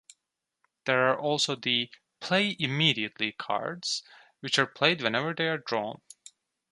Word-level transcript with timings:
There 0.85 1.09
are 1.09 1.15
also 1.15 1.53
the 1.55 1.91
"Play 2.21 2.55
Immediately" 2.57 3.33
cards, 3.33 4.01
which 4.39 4.57
are 4.57 4.65
played 4.65 5.03
whenever 5.03 5.31
they 5.35 5.47
are 5.47 5.59
drawn. 5.59 6.01